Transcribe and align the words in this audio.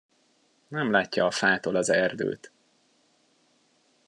Nem 0.67 0.91
látja 0.91 1.25
a 1.25 1.31
fától 1.31 1.75
az 1.75 1.89
erdőt. 1.89 2.51